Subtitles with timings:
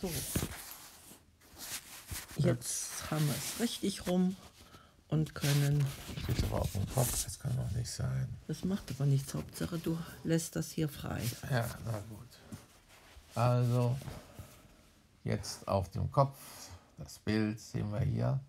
[0.00, 0.10] So.
[2.36, 4.36] Jetzt haben wir es richtig rum
[5.08, 5.84] und können.
[6.22, 8.28] Steht aber auf dem Kopf, das kann doch nicht sein.
[8.46, 9.32] Das macht aber nichts.
[9.34, 11.22] Hauptsache, du lässt das hier frei.
[11.50, 12.28] Ja, na gut.
[13.34, 13.96] Also,
[15.24, 16.36] jetzt auf dem Kopf,
[16.98, 18.40] das Bild sehen wir hier.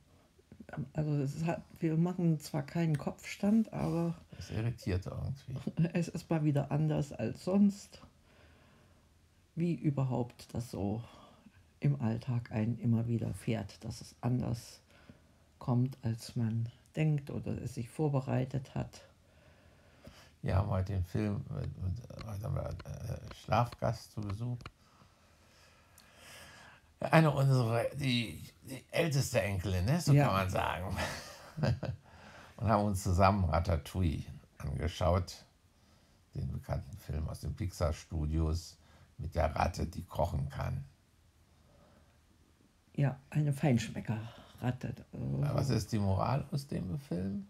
[0.93, 5.89] Also es hat, wir machen zwar keinen Kopfstand, aber Das irritiert irgendwie.
[5.93, 8.02] es ist mal wieder anders als sonst.
[9.55, 11.02] Wie überhaupt das so
[11.80, 14.82] im Alltag einen immer wieder fährt, dass es anders
[15.60, 19.04] kommt, als man denkt oder es sich vorbereitet hat.
[20.42, 24.57] Wir haben heute den Film, mit, mit, heute haben wir äh, Schlafgast zu Besuch.
[27.00, 30.01] Eine unserer, die, die älteste Enkelin, ne?
[30.01, 30.25] so Ja.
[30.25, 30.98] kann man sagen.
[32.58, 34.23] Und haben uns zusammen Ratatouille
[34.58, 35.45] angeschaut,
[36.34, 38.78] den bekannten Film aus den Pixar-Studios
[39.20, 40.84] mit der Ratte, die kochen kann.
[42.97, 44.95] Ja, eine Feinschmeckerratte.
[45.12, 47.45] Was ist die Moral aus dem Film?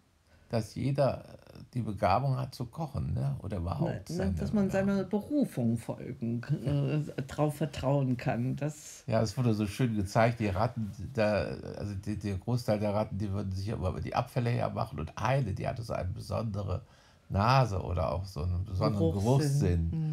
[0.49, 3.35] Dass jeder äh, die Begabung hat zu kochen, ne?
[3.41, 4.09] oder überhaupt.
[4.09, 8.57] Seine dass man seiner Berufung folgen, äh, drauf vertrauen kann.
[8.57, 11.45] Das, Ja, es wurde so schön gezeigt, die Ratten, da,
[11.77, 15.13] also die, der Großteil der Ratten, die würden sich aber über die Abfälle hermachen und
[15.17, 16.81] eine, die hatte so eine besondere
[17.29, 19.91] Nase oder auch so einen besonderen Geruchssinn.
[19.91, 20.06] Geruchssinn.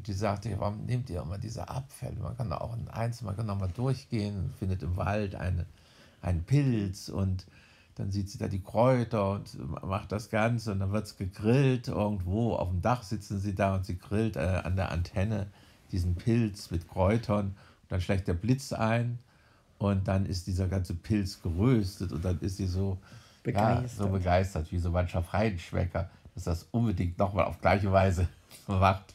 [0.00, 2.16] Und die sagte, ja, warum nehmt ihr immer diese Abfälle?
[2.22, 5.66] Man kann da auch in eins, man kann noch mal durchgehen, findet im Wald eine,
[6.22, 7.44] einen Pilz und
[7.96, 11.88] dann sieht sie da die Kräuter und macht das Ganze und dann wird es gegrillt
[11.88, 12.54] irgendwo.
[12.54, 15.48] Auf dem Dach sitzen sie da und sie grillt äh, an der Antenne
[15.92, 17.48] diesen Pilz mit Kräutern.
[17.48, 17.54] Und
[17.90, 19.18] dann schlägt der Blitz ein
[19.76, 22.96] und dann ist dieser ganze Pilz geröstet und dann ist sie so
[23.44, 23.90] Ja, Begeistert.
[23.90, 28.28] so begeistert wie so mancher Feinschmecker, dass das unbedingt nochmal auf gleiche Weise
[28.66, 29.14] gemacht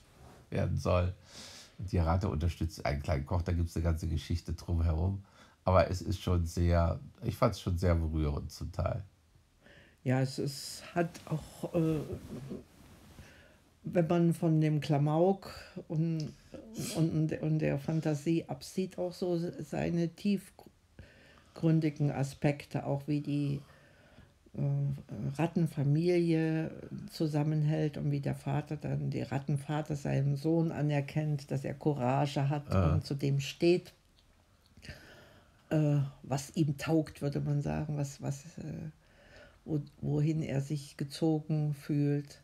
[0.55, 1.13] werden soll.
[1.77, 5.23] Die Ratte unterstützt einen kleinen Koch, da gibt es eine ganze Geschichte drumherum.
[5.65, 9.03] Aber es ist schon sehr, ich fand es schon sehr berührend zum Teil.
[10.03, 11.99] Ja, es ist, hat auch, äh,
[13.83, 15.49] wenn man von dem Klamauk
[15.87, 16.31] und,
[16.95, 23.61] und, und der Fantasie absieht, auch so seine tiefgründigen Aspekte, auch wie die
[25.37, 26.71] Rattenfamilie
[27.11, 32.73] zusammenhält und wie der Vater dann, der Rattenvater seinem Sohn anerkennt, dass er Courage hat
[32.73, 32.93] Ah.
[32.93, 33.93] und zu dem steht,
[35.69, 38.91] äh, was ihm taugt, würde man sagen, was, was, äh,
[39.65, 42.39] wo, wohin er sich gezogen fühlt.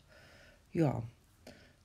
[0.74, 1.04] Ja,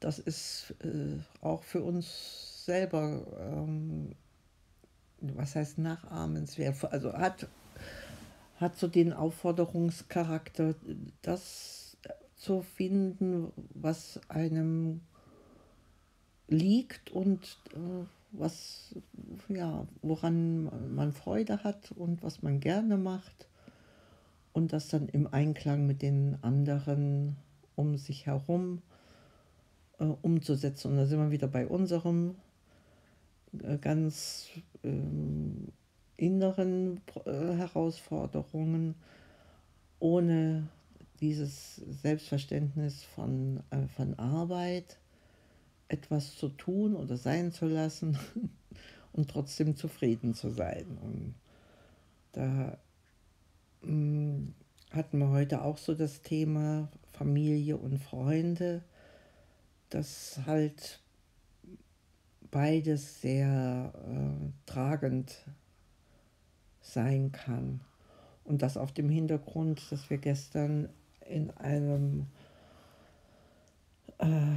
[0.00, 4.12] das ist äh, auch für uns selber, ähm,
[5.20, 7.48] was heißt nachahmenswert, also hat,
[8.56, 10.74] hat so den Aufforderungscharakter,
[11.22, 11.96] das
[12.36, 15.00] zu finden, was einem
[16.48, 18.94] liegt und äh, was,
[19.48, 23.48] ja, woran man Freude hat und was man gerne macht
[24.52, 27.36] und das dann im Einklang mit den anderen
[27.74, 28.82] um sich herum
[29.98, 30.92] äh, umzusetzen.
[30.92, 32.36] Und da sind wir wieder bei unserem
[33.62, 34.48] äh, ganz
[34.82, 35.68] ähm,
[36.16, 38.94] inneren äh, Herausforderungen,
[39.98, 40.68] ohne
[41.20, 44.98] dieses Selbstverständnis von, äh, von Arbeit
[45.88, 48.18] etwas zu tun oder sein zu lassen
[49.12, 50.98] und trotzdem zufrieden zu sein.
[51.02, 51.34] Und
[52.32, 52.76] da
[53.82, 54.48] mh,
[54.90, 58.82] hatten wir heute auch so das Thema Familie und Freunde,
[59.90, 61.00] dass halt
[62.50, 65.34] beides sehr äh, tragend
[66.86, 67.80] sein kann.
[68.44, 70.88] Und das auf dem Hintergrund, dass wir gestern
[71.28, 72.26] in einem
[74.18, 74.52] äh,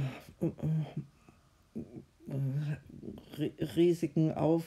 [2.28, 4.64] äh, riesigen Auf,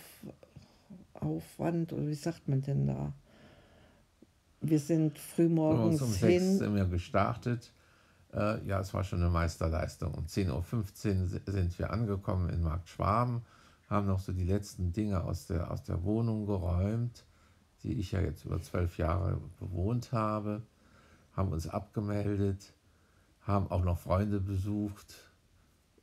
[1.13, 3.13] Aufwand, oder wie sagt man denn da?
[4.61, 6.57] Wir sind frühmorgens um sechs hin.
[6.57, 7.71] sind wir gestartet.
[8.33, 10.13] Äh, ja, es war schon eine Meisterleistung.
[10.15, 10.51] Um 10.15
[11.21, 13.41] Uhr si- sind wir angekommen in Markt Schwaben,
[13.89, 17.25] haben noch so die letzten Dinge aus der, aus der Wohnung geräumt,
[17.83, 20.61] die ich ja jetzt über zwölf Jahre bewohnt habe,
[21.33, 22.73] haben uns abgemeldet,
[23.41, 25.31] haben auch noch Freunde besucht.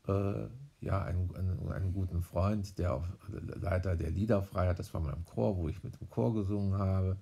[0.08, 0.46] Äh,
[0.80, 3.04] ja, einen, einen, einen guten Freund, der auch
[3.60, 7.16] Leiter der Liederfreiheit, das war mal im Chor, wo ich mit dem Chor gesungen habe,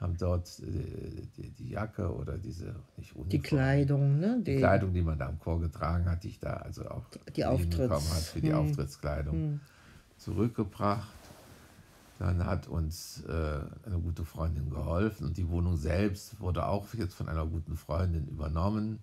[0.00, 4.40] haben dort äh, die, die Jacke oder diese, nicht Die Uniform, Kleidung, ne?
[4.44, 7.04] die Kleidung, die man da im Chor getragen hat, die ich da also auch
[7.36, 8.58] Die bekommen Auftritts- hat für die hm.
[8.58, 9.60] Auftrittskleidung Hm.
[10.18, 11.08] zurückgebracht.
[12.18, 17.14] Dann hat uns äh, eine gute Freundin geholfen und die Wohnung selbst wurde auch jetzt
[17.14, 19.00] von einer guten Freundin übernommen.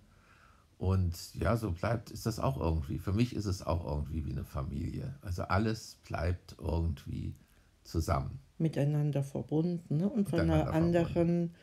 [0.78, 2.98] Und ja, so bleibt, ist das auch irgendwie.
[2.98, 5.14] Für mich ist es auch irgendwie wie eine Familie.
[5.22, 7.34] Also alles bleibt irgendwie
[7.84, 8.40] zusammen.
[8.58, 9.98] Miteinander verbunden.
[9.98, 10.08] Ne?
[10.08, 11.54] Und von einer anderen,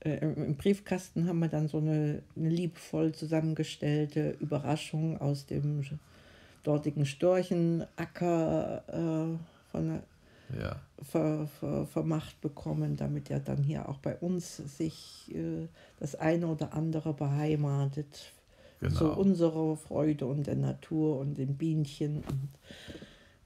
[0.00, 5.82] äh, im Briefkasten haben wir dann so eine, eine liebevoll zusammengestellte Überraschung aus dem
[6.62, 10.00] dortigen Storchenacker äh, von
[10.56, 10.76] ja.
[11.02, 15.68] ver, ver, vermacht bekommen, damit er dann hier auch bei uns sich äh,
[15.98, 18.32] das eine oder andere beheimatet.
[18.80, 18.94] Genau.
[18.94, 22.48] Zu unserer Freude und der Natur und den Bienchen und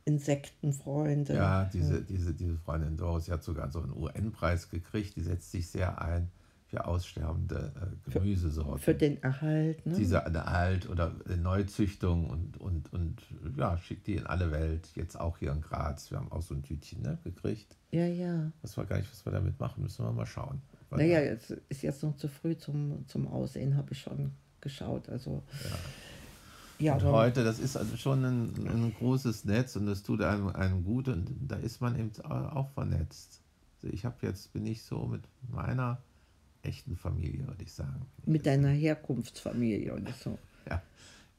[0.05, 1.35] Insektenfreunde.
[1.35, 5.51] Ja, diese, diese, diese Freundin Doris, die hat sogar so einen UN-Preis gekriegt, die setzt
[5.51, 6.31] sich sehr ein
[6.73, 8.79] für aussterbende äh, Gemüsesorten.
[8.79, 9.95] Für, für, den Erhalt, ne?
[9.95, 13.21] Dieser Erhalt oder Neuzüchtung und, und, und
[13.59, 16.11] ja, schickt die in alle Welt, jetzt auch hier in Graz.
[16.11, 17.77] Wir haben auch so ein Tütchen ne, gekriegt.
[17.91, 18.51] Ja, ja.
[18.63, 20.63] Das war gar nicht, was wir damit machen, müssen wir mal schauen.
[20.91, 24.31] Naja, jetzt ist jetzt noch zu früh zum, zum Aussehen, habe ich schon
[24.63, 25.11] geschaut.
[25.11, 25.43] Also.
[25.65, 25.77] Ja.
[26.79, 30.49] Ja, und heute, das ist also schon ein, ein, großes Netz und das tut einem,
[30.49, 33.41] einem gut und da ist man eben auch vernetzt.
[33.77, 36.03] Also ich habe jetzt, bin ich so mit meiner
[36.63, 38.07] echten Familie, würde ich sagen.
[38.25, 40.39] Mit deiner Herkunftsfamilie oder so.
[40.69, 40.81] Ja,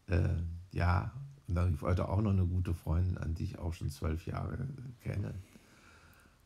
[0.08, 0.36] äh,
[0.74, 1.14] ja.
[1.48, 4.68] Und dann wollte auch noch eine gute Freundin, an die ich auch schon zwölf Jahre
[5.02, 5.34] kenne.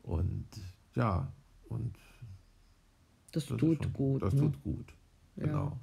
[0.04, 0.46] Und
[0.94, 1.26] ja,
[1.68, 1.96] und
[3.32, 4.22] das, das tut schon, gut.
[4.22, 4.40] Das ne?
[4.42, 4.86] tut gut,
[5.36, 5.64] genau.
[5.64, 5.78] Ja.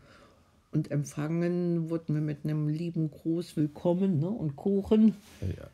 [0.71, 4.29] Und empfangen wurden wir mit einem lieben Gruß willkommen ne?
[4.29, 5.15] und Kuchen.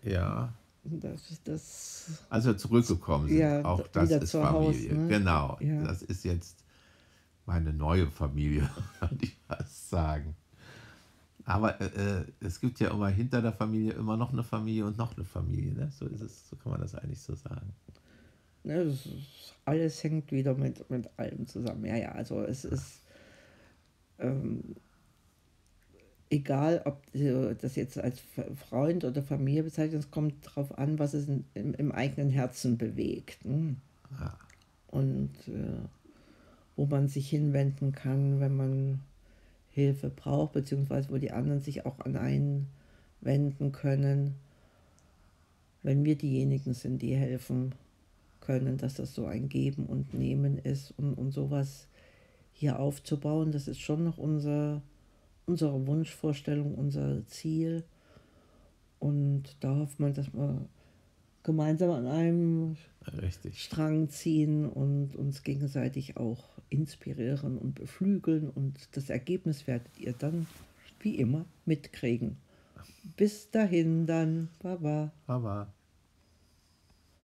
[0.03, 0.11] Ja.
[0.11, 0.53] ja.
[0.83, 2.23] Das das.
[2.29, 4.89] Also zurückgekommen sind, ja, auch das ist Familie.
[4.89, 5.07] Haus, ne?
[5.07, 5.57] Genau.
[5.59, 5.83] Ja.
[5.83, 6.63] Das ist jetzt
[7.51, 8.69] meine neue Familie,
[9.01, 10.35] würde ich fast sagen.
[11.43, 14.97] Aber äh, äh, es gibt ja immer hinter der Familie immer noch eine Familie und
[14.97, 15.73] noch eine Familie.
[15.73, 15.91] Ne?
[15.91, 17.73] So ist es, so kann man das eigentlich so sagen.
[18.63, 19.09] Ne, ist,
[19.65, 21.83] alles hängt wieder mit, mit allem zusammen.
[21.85, 23.01] Ja, ja, also es ist
[24.19, 24.75] ähm,
[26.29, 27.01] egal, ob
[27.59, 28.21] das jetzt als
[28.69, 32.77] Freund oder Familie bezeichnet, es kommt darauf an, was es in, im, im, eigenen Herzen
[32.77, 33.43] bewegt.
[33.43, 33.75] Ne?
[34.19, 34.37] Ja.
[34.87, 35.81] Und äh,
[36.75, 38.99] wo man sich hinwenden kann, wenn man
[39.71, 42.67] Hilfe braucht, beziehungsweise wo die anderen sich auch an einen
[43.21, 44.35] wenden können,
[45.83, 47.73] wenn wir diejenigen sind, die helfen
[48.39, 51.87] können, dass das so ein Geben und Nehmen ist und, und sowas
[52.53, 53.51] hier aufzubauen.
[53.51, 54.81] Das ist schon noch unser,
[55.45, 57.83] unsere Wunschvorstellung, unser Ziel.
[58.99, 60.65] Und da hofft man, dass wir
[61.43, 62.77] gemeinsam an einem
[63.19, 63.63] Richtig.
[63.63, 68.49] Strang ziehen und uns gegenseitig auch inspirieren und beflügeln.
[68.49, 70.47] Und das Ergebnis werdet ihr dann
[70.99, 72.37] wie immer mitkriegen.
[73.17, 74.49] Bis dahin dann.
[74.61, 75.11] Baba.
[75.25, 75.73] Baba.